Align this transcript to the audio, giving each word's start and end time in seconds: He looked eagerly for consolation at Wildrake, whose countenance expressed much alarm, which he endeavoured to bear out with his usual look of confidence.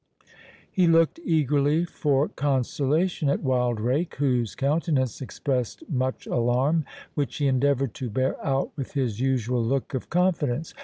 He 0.71 0.87
looked 0.87 1.19
eagerly 1.23 1.85
for 1.85 2.27
consolation 2.29 3.29
at 3.29 3.43
Wildrake, 3.43 4.15
whose 4.15 4.55
countenance 4.55 5.21
expressed 5.21 5.87
much 5.91 6.25
alarm, 6.25 6.85
which 7.13 7.37
he 7.37 7.45
endeavoured 7.45 7.93
to 7.93 8.09
bear 8.09 8.43
out 8.43 8.71
with 8.75 8.93
his 8.93 9.19
usual 9.19 9.63
look 9.63 9.93
of 9.93 10.09
confidence. 10.09 10.73